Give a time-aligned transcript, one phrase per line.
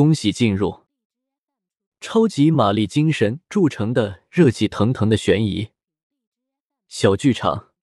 [0.00, 0.86] 恭喜进入
[2.00, 5.72] 超级玛丽精神铸成的热气腾腾的悬疑
[6.88, 7.74] 小剧场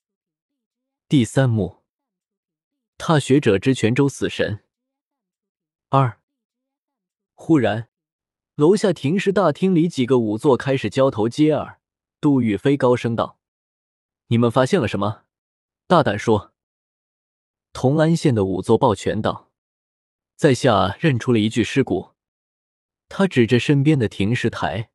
[1.08, 1.84] 第三幕：
[2.98, 4.64] 踏雪者之泉州死神
[5.90, 6.20] 二。
[7.36, 7.88] 忽然，
[8.56, 11.80] 楼下停尸大厅里几个仵作开始交头接耳。
[12.20, 13.38] 杜玉飞高声道
[14.30, 15.26] ：“你们发现了什么？
[15.86, 16.56] 大胆说！”
[17.74, 19.47] 同安县的仵作抱拳道
[20.38, 22.12] ：“在下认出了一具尸骨。”
[23.10, 24.90] 他指着身边的停尸台，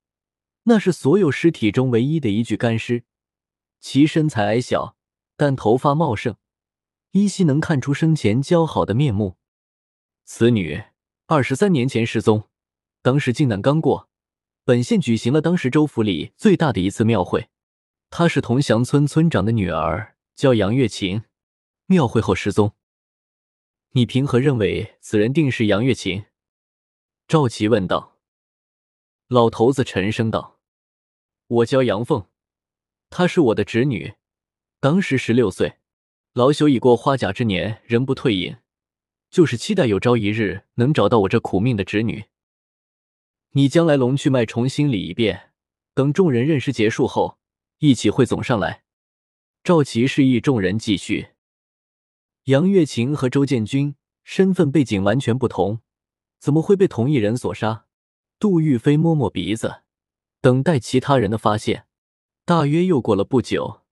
[0.64, 3.04] 那是所有尸体中唯一的一具干尸。
[3.80, 4.96] 其身材矮小，
[5.36, 6.36] 但头发茂盛，
[7.10, 9.36] 依稀能看出生前姣好的面目。
[10.24, 10.82] 此女
[11.26, 12.48] 二十三年前失踪，
[13.02, 14.08] 当时靖难刚过。
[14.64, 17.48] 本县举行了当时州府里最大的一次庙会，
[18.10, 21.24] 她是同祥村村长的女儿，叫杨月琴。
[21.86, 22.74] 庙会后失踪，
[23.94, 26.24] 你凭何认为此人定是杨月琴？
[27.28, 28.16] 赵琪问道。
[29.28, 30.58] 老头子沉声道
[31.46, 32.26] ：“我叫杨凤，
[33.10, 34.14] 她是我的侄女，
[34.80, 35.76] 当时十六岁，
[36.32, 38.56] 老朽已过花甲之年，仍不退隐，
[39.30, 42.24] 就是期待有朝一日能找到我这苦命的侄女。”
[43.52, 45.50] 你将来龙去脉重新理一遍，
[45.92, 47.38] 等众人认识结束后，
[47.80, 48.84] 一起汇总上来。
[49.62, 51.31] 赵琪示意众人继续。
[52.44, 55.80] 杨月琴和周建军身份背景完全不同，
[56.40, 57.86] 怎么会被同一人所杀？
[58.40, 59.82] 杜玉飞摸摸鼻子，
[60.40, 61.86] 等待其他人的发现。
[62.44, 63.82] 大约又过了不久，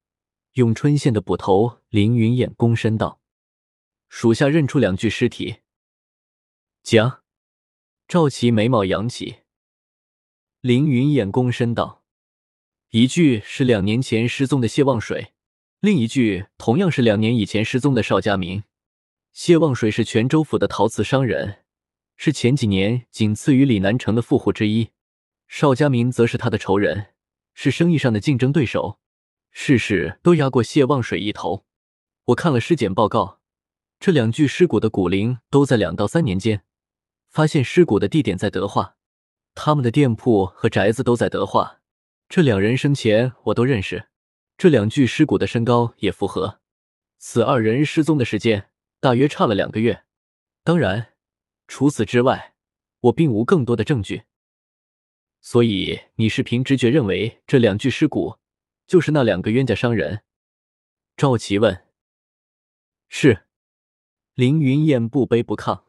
[0.55, 3.21] 永春县的捕头林云燕躬身道
[4.11, 5.59] ：“属下认出两具尸体。”
[6.83, 7.23] 讲。
[8.09, 9.43] 赵琦眉毛扬起。
[10.61, 12.03] 凌云燕躬身道
[12.91, 15.33] ：“一具是两年前失踪的谢望水，
[15.81, 18.64] 另一具同样是两年以前失踪的邵家明。
[19.33, 21.61] 谢望水是泉州府的陶瓷商人，
[22.19, 24.91] 是前几年仅次于李南城的富户之一。
[25.48, 27.14] 邵家明则是他的仇人，
[27.55, 28.98] 是生意上的竞争对手，
[29.53, 31.65] 事事都压过谢望水一头。
[32.27, 33.41] 我看了尸检报告，
[33.99, 36.62] 这两具尸骨的骨龄都在两到三年间，
[37.31, 38.97] 发现尸骨的地点在德化。”
[39.56, 41.81] 他们的店铺和宅子都在德化，
[42.28, 44.09] 这两人生前我都认识，
[44.60, 46.60] 这两具尸骨的身高也符合。
[47.16, 48.69] 此二人失踪的时间
[49.00, 50.04] 大约差了两个月。
[50.62, 51.15] 当然，
[51.66, 52.54] 除此之外，
[53.00, 54.25] 我并无更多的证据。
[55.41, 58.37] 所以你是凭直觉认为这两具尸骨
[58.87, 60.25] 就是那两个冤家商人？
[61.16, 61.87] 赵琦问。
[63.09, 63.47] 是。
[64.34, 65.84] 凌云燕不卑不亢。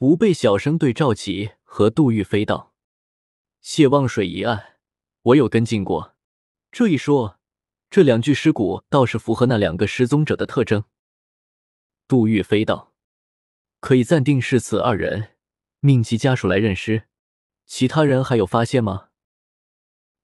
[0.00, 1.52] 吴贝小声对赵琦。
[1.70, 2.74] 和杜玉飞道
[3.60, 4.78] ：“谢望水一案，
[5.22, 6.16] 我有跟进过。
[6.72, 7.37] 这一说，
[7.90, 10.84] 这两具尸骨倒是符合那两个失踪者的特征。”
[12.08, 12.92] 杜玉飞道
[13.80, 15.36] ：“可以暂定是此二人，
[15.80, 17.04] 命其家属来认尸。
[17.66, 19.08] 其他人还有发现吗？”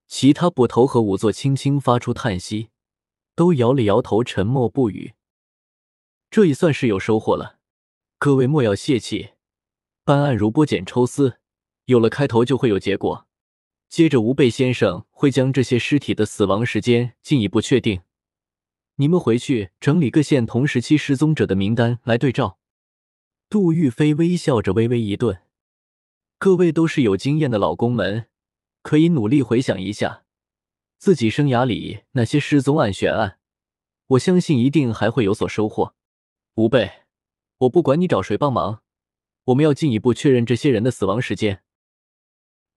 [0.06, 2.68] 其他捕头和仵作轻轻发出叹息，
[3.34, 5.14] 都摇了摇头，沉默不语。
[6.30, 7.58] 这也算是有收获了，
[8.18, 9.30] 各位莫要泄气。
[10.04, 11.38] 办案如剥茧抽丝，
[11.86, 13.26] 有了开头就会有结果。
[13.88, 18.02] 接着，吴贝先生会将这些尸体的死亡时间进一步确定。
[18.96, 22.58] 你们回去整理各县同时期失踪者的名单来对照。
[23.50, 25.42] 杜玉飞微笑着，微微一顿。
[26.38, 28.26] 各位都是有经验的老公们，
[28.82, 30.24] 可以努力回想一下
[30.98, 33.38] 自己生涯里那些失踪案悬案。
[34.08, 35.94] 我相信一定还会有所收获。
[36.54, 36.90] 吴贝，
[37.58, 38.82] 我不管你找谁帮忙。
[39.46, 41.63] 我们要进一步确认这些人的死亡时间。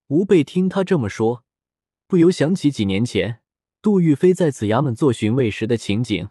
[0.08, 1.44] 吴贝听他这么说，
[2.08, 3.42] 不由想起几年前
[3.82, 6.30] 杜玉飞在此衙门做巡卫时的情景。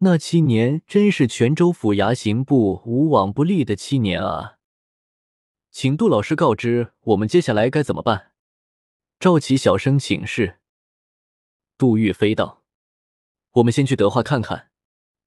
[0.00, 4.58] 那七年真是泉州府衙刑部无往不利的七年啊！
[5.70, 8.32] 请杜老师告知我们接下来该怎么办。
[9.18, 10.58] 赵启小声请示。
[11.76, 12.62] 杜玉飞道
[13.54, 14.70] ：“我们先去德化看看。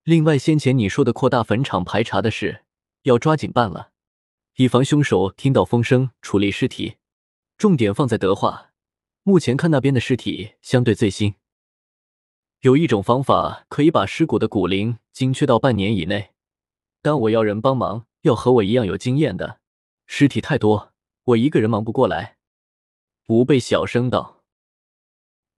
[0.03, 2.64] 另外，先前你说的扩大坟场排查的事，
[3.03, 3.91] 要抓紧办了。”
[4.58, 6.97] 以防凶手听到风声处理尸体，
[7.61, 8.72] 重点放在德化。
[9.22, 11.35] 目前看那边的尸体相对最新。
[12.61, 16.31] 有一种方法可以把尸骨的骨龄精确到半年以内，
[17.03, 19.59] 但我要人帮忙，要和我一样有经验的。
[20.08, 20.91] 尸体太多，
[21.25, 22.40] 我一个人忙不过来。
[23.28, 24.41] 吴贝小声道：“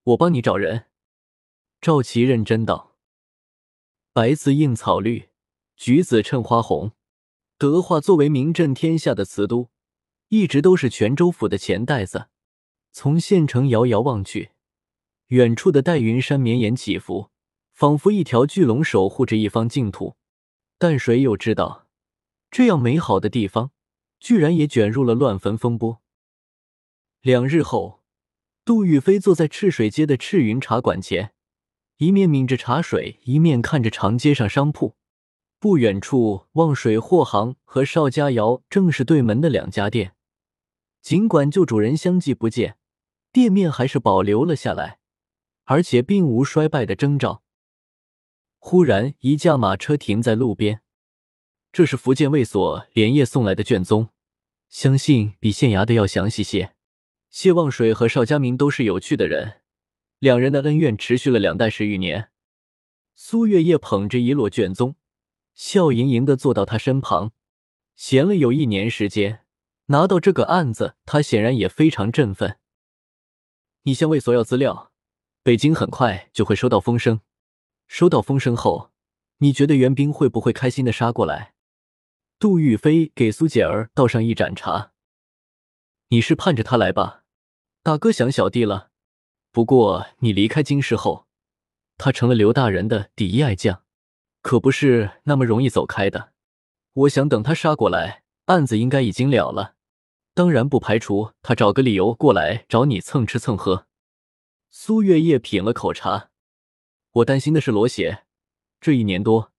[0.03, 0.87] 我帮你找人。”
[1.79, 2.97] 赵琦认真道
[4.11, 5.29] ：“白字映草绿，
[5.77, 6.91] 橘子衬花红。”
[7.57, 9.69] 德化作为名震天下的瓷都，
[10.33, 12.29] 一直都是泉州府的钱袋子。
[12.91, 14.49] 从县城遥遥望去，
[15.27, 17.29] 远处的黛云山绵延起伏，
[17.71, 20.15] 仿佛一条巨龙守护着一方净土。
[20.79, 21.85] 但谁又知道，
[22.49, 23.69] 这样美好的地方，
[24.19, 26.01] 居然也卷入了乱坟风波。
[27.21, 28.01] 两日后，
[28.65, 31.33] 杜玉飞坐在赤水街的赤云茶馆前，
[31.97, 34.95] 一面抿着茶水，一面看着长街上商铺。
[35.59, 40.15] 不远处，望水货行和邵家窑正是对门的两家店。
[41.03, 42.77] 尽管旧主人相继不见，
[43.33, 44.99] 店面还是保留了下来，
[45.65, 47.43] 而且并无衰败的征兆。
[48.57, 50.79] 忽然，一架马车停在路边，
[51.73, 54.11] 这是福建卫所连夜送来的卷宗，
[54.69, 56.73] 相信比县衙的要详细些。
[57.29, 59.55] 谢望水和邵家明都是有趣的人，
[60.19, 62.29] 两人的恩怨持续了两代十余年。
[63.13, 64.95] 苏月夜捧着一摞卷宗。
[65.53, 67.33] 笑盈盈的坐到他身旁，
[67.95, 69.42] 闲了有一年时间，
[69.87, 72.57] 拿到这个案子，他显然也非常振奋。
[73.83, 74.91] 你向卫所要资料，
[75.43, 77.19] 北京很快就会收到风声。
[77.87, 78.91] 收到风声后，
[79.39, 81.53] 你觉得援兵会不会开心的杀过来？
[82.39, 84.93] 杜玉飞给苏姐儿倒上一盏茶。
[86.09, 87.23] 你是盼着他来吧？
[87.83, 88.91] 大哥想小弟了。
[89.51, 91.27] 不过你离开京师后，
[91.97, 93.83] 他成了刘大人的第一爱将。
[94.41, 96.33] 可不是那么容易走开的。
[96.93, 99.75] 我想等他杀过来，案子应该已经了了。
[100.33, 103.87] 当然不排除他找个理由过来找你蹭吃蹭喝。
[104.71, 106.29] 苏月夜品了口茶，
[107.11, 108.23] 我担心的是罗邪。
[108.81, 109.51] 这一年多，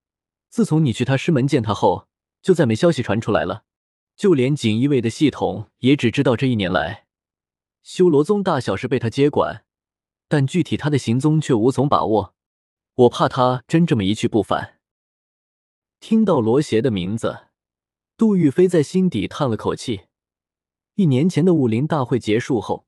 [0.49, 2.07] 自从你去他师门见他后，
[2.41, 3.63] 就再没消息传出来了。
[4.17, 7.05] 就连锦衣卫的系统也只知道这一年来，
[7.81, 9.65] 修罗宗大小事被他接管，
[10.27, 12.35] 但具体他的行踪却无从把握。
[12.95, 14.79] 我怕他真这么一去不返。
[15.99, 17.44] 听到罗邪的名字，
[18.17, 20.05] 杜玉飞在心底叹了口气。
[20.95, 22.87] 一年前的武林大会结束后，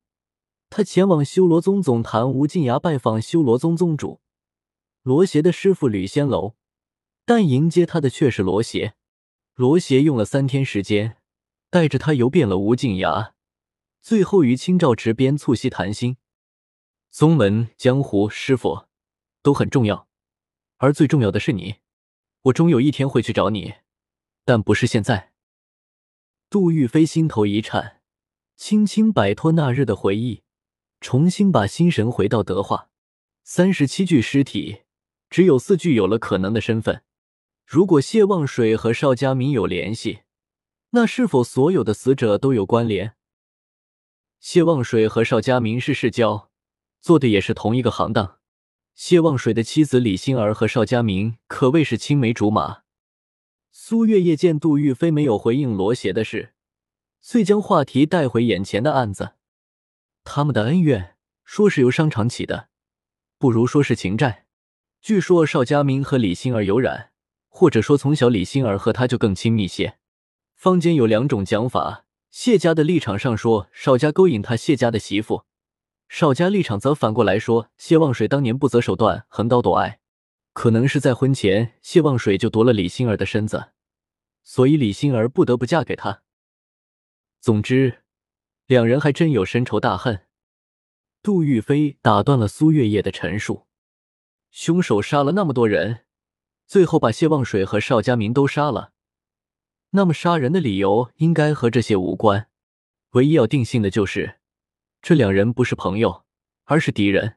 [0.70, 4.22] 他前往修罗宗总坛无尽崖拜访修罗宗宗主
[5.04, 6.56] 罗邪的师傅吕仙楼，
[7.26, 8.96] 但迎接他的却是罗邪。
[9.56, 11.18] 罗邪用了三天时间，
[11.70, 13.34] 带着他游遍了无尽崖，
[14.02, 16.16] 最后于清照池边促膝谈心。
[17.10, 18.86] 宗门、江湖、师傅
[19.42, 20.08] 都很重要，
[20.78, 21.76] 而最重要的是你。
[22.44, 23.74] 我终有一天会去找你，
[24.48, 25.34] 但不是现在。
[26.50, 28.00] 杜玉飞心头一颤，
[28.56, 30.42] 轻轻摆脱那日的回忆，
[31.02, 32.90] 重新把心神回到德化。
[33.44, 34.84] 三十七具尸体，
[35.30, 37.04] 只有四具有了可能的身份。
[37.66, 40.20] 如果谢望水和邵家明有联系，
[40.92, 43.16] 那是否所有的死者都有关联？
[44.40, 46.50] 谢望水和邵家明是世交，
[47.02, 48.40] 做的也是同一个行当。
[48.96, 52.87] 谢望水的妻子李心儿和邵佳明可谓是青梅竹马。
[53.80, 56.52] 苏月夜见杜玉飞没有回应罗邪的事，
[57.22, 59.34] 遂将话题带回眼前的案子。
[60.24, 61.16] 他们的恩怨
[61.46, 62.70] 说是由商场起的，
[63.38, 64.48] 不如说是情债。
[65.00, 67.12] 据说邵佳明和李心儿有染，
[67.50, 70.00] 或者说从小李心儿和他就更亲密些。
[70.56, 75.44] 坊间有两种讲法：谢家的立场上说邵家勾引他谢家的媳妇。
[76.10, 80.00] 邵家立场则反过来说，谢望水当年不择手段横刀夺爱，
[80.58, 83.74] 可能是在婚前谢望水就夺了李心儿的身子，
[84.42, 86.24] 所以李心儿不得不嫁给他。
[87.40, 88.02] 总之，
[88.66, 90.26] 两人还真有深仇大恨。
[91.22, 93.68] 杜玉飞打断了苏月夜的陈述：
[94.50, 96.06] 凶手杀了那么多人，
[96.66, 98.94] 最后把谢望水和邵家明都杀了，
[99.92, 102.50] 那么杀人的理由应该和这些无关。
[103.12, 104.40] 唯一要定性的就是。
[105.04, 106.26] 这两人不是朋友，
[106.64, 107.36] 而是敌人。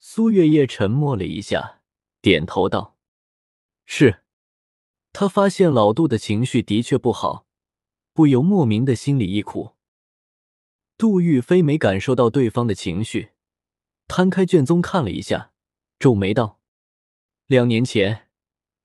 [0.00, 1.81] 苏月夜沉默了一下，
[2.22, 2.96] 点头道
[3.84, 4.22] ：“是。”
[5.12, 7.46] 他发现老杜的情绪的确不好，
[8.14, 9.74] 不由莫名的心里一苦。
[10.96, 13.32] 杜玉飞没感受到对方的情绪，
[14.08, 15.52] 摊开卷宗看了一下，
[15.98, 16.60] 皱眉道
[17.46, 18.30] ：“两年前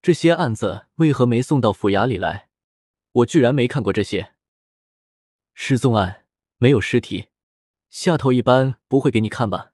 [0.02, 2.50] 这些案子为何没送到府衙里来？
[3.14, 4.34] 我居然没看过这些
[5.54, 6.26] 失踪案，
[6.58, 7.30] 没有尸体。”
[7.90, 9.72] 下头一般不会给你看吧？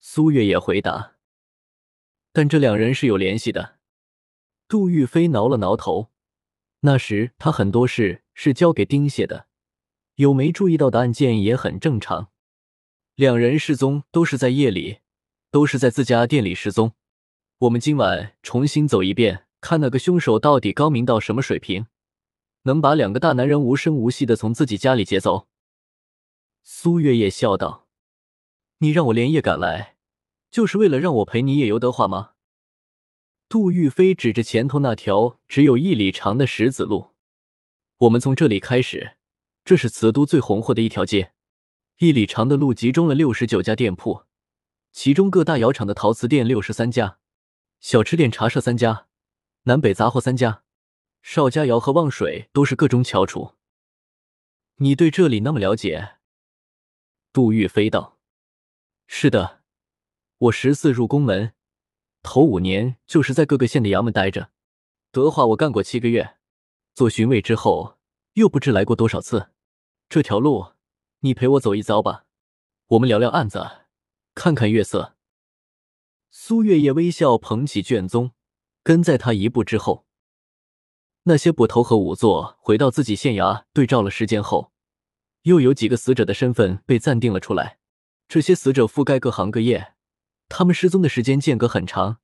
[0.00, 1.17] 苏月也回答。
[2.32, 3.78] 但这两人是有联系的。
[4.68, 6.10] 杜玉飞挠了挠头。
[6.80, 9.46] 那时他很多事是交给丁谢的，
[10.14, 12.30] 有没注意到的案件也很正常。
[13.16, 14.98] 两人失踪都是在夜里，
[15.50, 16.92] 都是在自家店里失踪。
[17.58, 21.86] 我们今晚重新走一遍，看那个凶手到底高明到什么水平，
[22.62, 25.48] 能把两个大男人无声无息的从自己家里劫走。
[26.62, 27.88] 苏月夜笑道
[28.78, 29.96] ：“你让我连夜赶来，
[30.50, 32.32] 就是为了让我陪你夜游德化吗？”
[33.48, 37.14] 杜玉飞指着前头那条只有一里长的石子路
[37.98, 39.16] ：“我们从这里开始，
[39.64, 41.32] 这是瓷都最红火的一条街。
[41.98, 44.24] 一里长的路集中了六十九家店铺，
[44.92, 47.18] 其中各大窑厂的陶瓷店六十三家，
[47.80, 49.06] 小吃店、茶社三家，
[49.62, 50.62] 南北杂货三家，
[51.22, 53.54] 邵家窑和旺水都是各中翘楚。”
[54.80, 56.18] 你对这里那么了解？
[57.32, 58.18] 杜玉飞道
[59.08, 59.57] ：“是的，
[60.38, 61.52] 我十四入宫门，
[62.22, 64.50] 头五年就是在各个县的衙门待着。
[65.10, 66.36] 德化我干过七个月，
[66.94, 67.98] 做巡卫之后
[68.34, 69.50] 又不知来过多少次。
[70.08, 70.74] 这条路，
[71.20, 72.26] 你陪我走一遭吧，
[72.86, 73.68] 我们聊聊案子，
[74.36, 75.16] 看看月色。”
[76.30, 78.30] 苏月夜微笑，捧起卷宗，
[78.84, 80.06] 跟在他一步之后。
[81.24, 84.70] 那些捕头和仵作回到自己县衙，对照了时间后，
[85.42, 87.80] 又有几个死者的身份被暂定了出来。
[88.28, 89.94] 这些死者覆盖各行各业，
[90.48, 92.18] 他们失踪的时间间隔很长，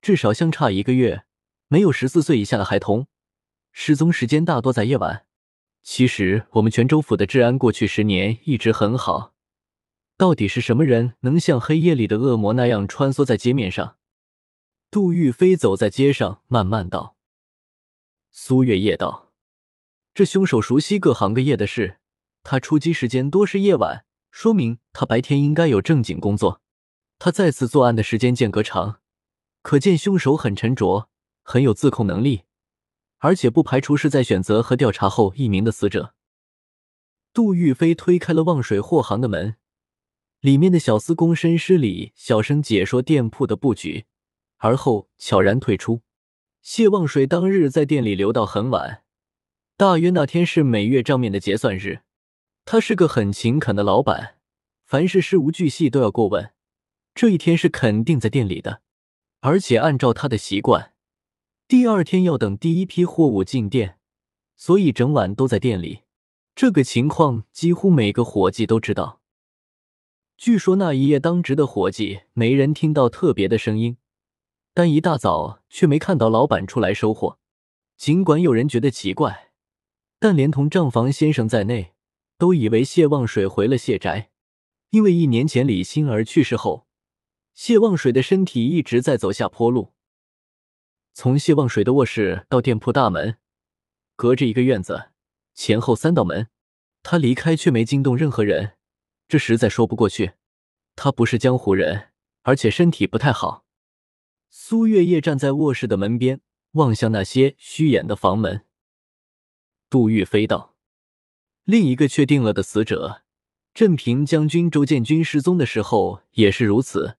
[0.00, 1.24] 至少相差一个月。
[1.68, 3.06] 没有十四岁以下的孩童，
[3.70, 5.26] 失踪时间大多在夜晚。
[5.82, 9.34] 其实我们泉州府的治安过去十年一直很好，
[10.16, 13.96] 到底是什么人能像黑夜里的恶魔那样穿梭在街面上？
[14.90, 17.14] 杜玉飞走在街上，慢慢道。
[18.32, 19.32] 苏月夜道
[20.12, 21.98] ：“这凶手熟悉各行各业的事，
[22.42, 26.60] 他出击时间多是夜晚，说明他白天应该有正经工作。
[27.20, 29.00] 他再次作案的时间间隔长，
[29.60, 31.10] 可见凶手很沉着，
[31.42, 32.44] 很有自控能力，
[33.18, 36.14] 而且不排除是在选择和调查后一名的死者。”
[37.34, 39.56] 杜玉飞推开了望水货行的门，
[40.40, 44.06] 里面的小司躬身施礼，小声解说店铺的布局，
[44.56, 46.00] 而后悄然退出。
[46.62, 49.02] 谢望水当日在店里留到很晚，
[49.76, 52.00] 大约那天是每月账面的结算日。
[52.64, 54.36] 他是个很勤恳的老板，
[54.86, 56.52] 凡是事无巨细都要过问。
[57.14, 58.82] 这一天是肯定在店里的，
[59.40, 60.94] 而且按照他的习惯，
[61.68, 63.98] 第二天要等第一批货物进店，
[64.56, 66.00] 所以整晚都在店里。
[66.54, 69.20] 这个情况几乎每个伙计都知道。
[70.36, 73.96] 据说那一夜当值的伙计没人听到特别的声音。
[74.72, 77.38] 但一大早却没看到老板出来收货，
[77.96, 79.50] 尽管有人觉得奇怪，
[80.20, 81.92] 但连同账房先生在内，
[82.38, 84.30] 都以为谢望水回了谢宅。
[84.90, 86.86] 因为一年前李心儿去世后，
[87.62, 89.92] 谢望水的身体一直在走下坡路。
[91.12, 93.36] 从谢望水的卧室到店铺大门，
[94.16, 95.10] 隔着一个院子，
[95.52, 96.48] 前后三道门，
[97.02, 98.78] 他离开却没惊动任何人，
[99.28, 100.32] 这实在说不过去。
[100.96, 102.12] 他不是江湖人，
[102.44, 103.66] 而且身体不太好。
[104.48, 106.40] 苏月夜站在卧室的门边，
[106.72, 108.64] 望向那些虚掩的房门。
[109.90, 110.76] 杜玉飞道
[111.64, 113.20] ：“另一个确定了的死者，
[113.74, 117.18] 镇平将军周建军失踪的时候也是如此。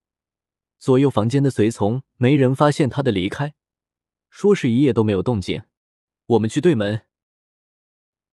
[0.82, 3.54] 左右房间的随从没人发现他的离开，
[4.32, 5.62] 说是一夜都没有动静。
[6.26, 7.04] 我们去对门。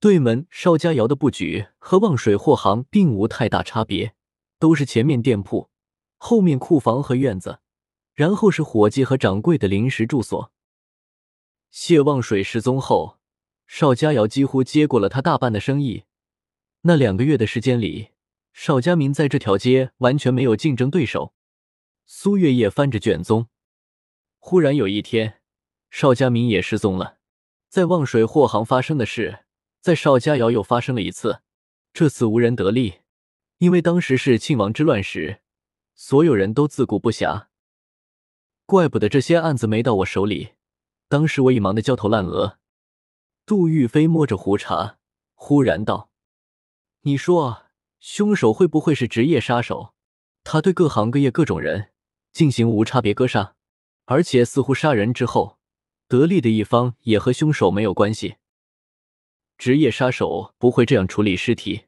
[0.00, 4.14] 对门邵家窑的布局和望水货行并无太大差别，
[4.58, 5.68] 都是前面店铺，
[6.16, 7.60] 后面库房和院子。”
[8.16, 10.50] 然后是伙计和掌柜的临时住所。
[11.70, 13.18] 谢望水失踪后，
[13.66, 16.04] 邵家窑几乎接过了他大半的生意。
[16.80, 18.08] 那两个月的时间里，
[18.54, 21.34] 邵家明在这条街完全没有竞争对手。
[22.10, 23.48] 苏月夜翻着卷宗，
[24.38, 25.42] 忽然有一天，
[25.90, 27.18] 邵家明也失踪了。
[27.68, 29.44] 在望水货行发生的事，
[29.82, 31.42] 在邵家窑又发生了一次。
[31.92, 33.00] 这次无人得利，
[33.58, 35.42] 因为当时是庆王之乱时，
[35.94, 37.48] 所有人都自顾不暇。
[38.64, 40.54] 怪不得这些案子没到我手里，
[41.08, 42.58] 当时我已忙得焦头烂额。
[43.44, 44.96] 杜玉飞摸着胡茬，
[45.34, 46.10] 忽然道
[47.04, 47.64] ：“你说，
[48.00, 49.92] 凶手会不会是职业杀手？
[50.42, 51.90] 他对各行各业各种人
[52.38, 53.56] 进行无差别割杀，
[54.04, 55.58] 而且似乎杀人之后，
[56.06, 58.36] 得利的一方也和凶手没有关系。
[59.56, 61.86] 职业杀手不会这样处理尸体，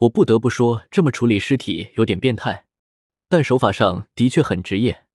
[0.00, 2.66] 我不得不说，这么处理尸体有点变态，
[3.30, 5.06] 但手法上的确很职业。”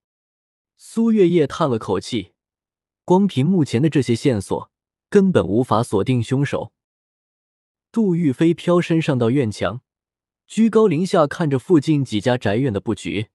[0.75, 2.31] 苏月夜叹了口气，
[3.05, 4.71] 光凭目前的这些线索，
[5.07, 6.73] 根本无法锁定凶手。
[7.91, 9.81] 杜玉飞飘身上到院墙，
[10.47, 13.27] 居高临下看着附近几家宅院的布局。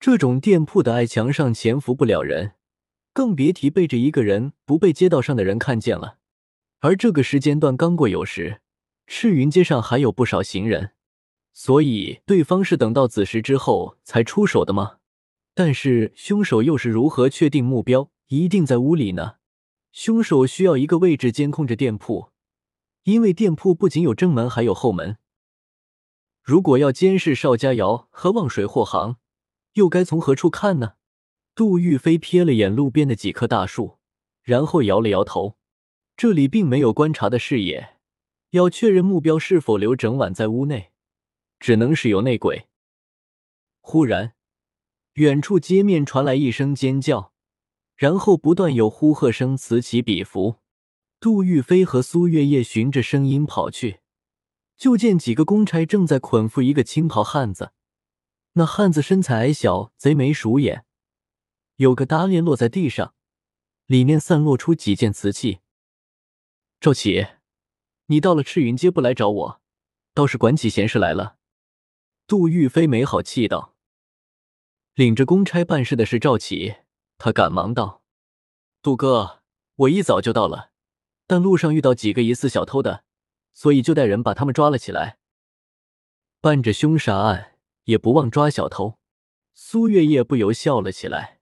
[0.00, 2.52] 这种店铺的矮墙上潜伏不了人，
[3.12, 6.16] 更别提背着一个人不被街道上的人看见了。
[6.78, 8.62] 而这个时间段刚过酉时，
[9.06, 10.92] 赤云街上还有不少行人，
[11.52, 15.00] 所以对方是等到子时之后才出手的吗？
[15.52, 19.34] 但是凶手又是如何确定目标一定在屋里呢？
[19.92, 22.30] 凶手需要一个位置监控着店铺，
[23.02, 25.18] 因为店铺不仅有正门，还有后门。
[26.42, 29.16] 如果要监视邵家窑和望水货行，
[29.74, 30.94] 又该从何处看呢？
[31.54, 33.98] 杜玉飞瞥了眼路边的几棵大树，
[34.42, 35.56] 然后摇了摇头。
[36.16, 37.96] 这里并没有观察的视野，
[38.50, 40.90] 要确认目标是否留整晚在屋内，
[41.58, 42.66] 只能是有内鬼。
[43.80, 44.34] 忽然。
[45.14, 47.32] 远处街面传来一声尖叫，
[47.96, 50.56] 然后不断有呼喝声此起彼伏。
[51.18, 54.00] 杜玉飞和苏月夜循着声音跑去，
[54.76, 57.72] 就见几个公差正在捆缚一个青袍汉子。
[58.54, 60.84] 那汉子身材矮小，贼眉鼠眼，
[61.76, 63.14] 有个搭链落在地上，
[63.86, 65.60] 里面散落出几件瓷器。
[66.80, 67.26] 赵启，
[68.06, 69.60] 你到了赤云街不来找我，
[70.12, 71.36] 倒是管起闲事来了。
[72.26, 73.76] 杜玉飞没好气道。
[74.94, 76.76] 领着公差办事的是赵启，
[77.16, 78.02] 他赶忙道
[78.82, 79.42] ：“杜哥，
[79.76, 80.72] 我一早就到了，
[81.26, 83.04] 但路上遇到几个疑似小偷的，
[83.52, 85.18] 所以就带人把他们抓了起来。
[86.40, 87.49] 办着凶杀案，
[87.90, 88.98] 也不忘抓小偷。”
[89.52, 91.40] 苏月夜不由笑了起来。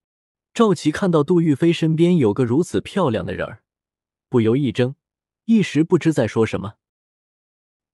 [0.55, 3.63] 赵启看到杜玉飞身边有个如此漂亮的人儿，
[4.29, 4.97] 不由一怔，
[5.45, 6.75] 一时不知在说什么。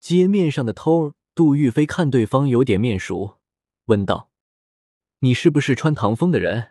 [0.01, 3.39] 街面上的偷儿，杜玉飞看对方有点面熟，
[3.87, 4.31] 问道。
[5.19, 6.71] 你是不是穿唐风的人？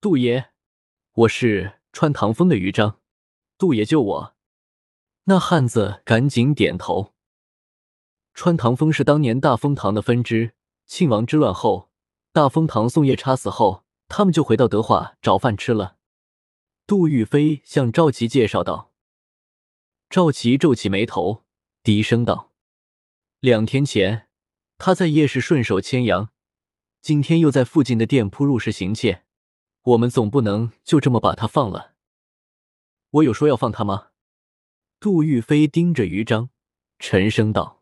[0.00, 0.50] 杜爷，
[1.12, 3.00] 我是穿唐风的余章。
[3.58, 4.36] 杜爷救我！
[5.24, 7.14] 那汉子赶紧点头。
[8.42, 10.54] 穿堂风是当年大风堂的分支。
[10.86, 11.90] 庆王之乱后，
[12.32, 15.98] 大风堂宋夜叉死后，他们就回到德化找饭吃了。
[16.86, 18.92] 杜玉飞向赵琪介绍道。
[20.08, 21.44] 赵琪皱起眉头，
[21.82, 22.50] 低声道
[23.40, 24.28] ：“两天前，
[24.78, 26.30] 他在夜市顺手牵羊。”
[27.02, 29.24] 今天又在附近的店铺入室行窃，
[29.82, 31.92] 我们总不能就这么把他放了。
[33.10, 34.12] 我有说要放他吗？
[34.98, 36.48] 杜玉飞盯着于章，
[36.98, 37.76] 沉声道：“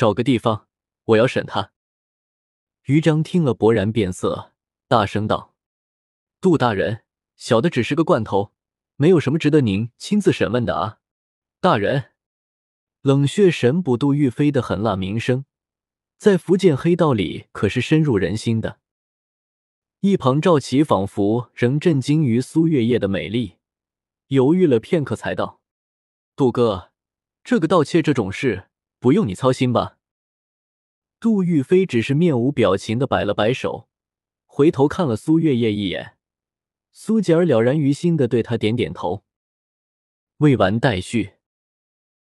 [0.00, 0.66] 找个地方，
[1.04, 1.72] 我要审他。”
[2.88, 4.54] 于章听了勃然变色，
[4.88, 5.54] 大声道
[6.40, 7.04] ：“杜大人，
[7.36, 8.54] 小的只是个罐头，
[8.96, 11.00] 没有什么值得您亲自审问的啊！”
[11.60, 12.12] 大人，
[13.02, 15.44] 冷血神捕杜玉飞的狠辣名声。
[16.16, 18.80] 在福建黑道里可是深入人心的。
[20.00, 23.58] 一旁赵琪仿佛仍震惊于苏月夜的美丽，
[24.28, 25.60] 犹豫了片刻，才道
[26.34, 26.90] ：“杜哥，
[27.44, 28.69] 这个盗窃这种事
[29.00, 29.98] 不用你操心吧？”
[31.18, 33.88] 杜玉飞只是面无表情的摆了摆手，
[34.46, 36.16] 回头看了苏月夜一眼。
[36.92, 39.24] 苏姐儿了然于心的对他点点头。
[40.38, 41.34] 未完待续。